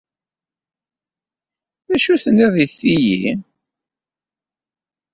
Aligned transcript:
Acu 1.93 2.15
tenniḍ 2.23 2.53
deg 2.59 2.71
tiyi? 2.79 3.31